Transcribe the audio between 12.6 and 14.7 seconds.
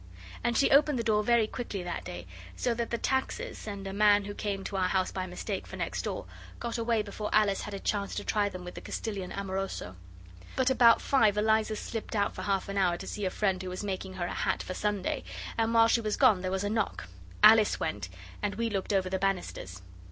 an hour to see a friend who was making her a hat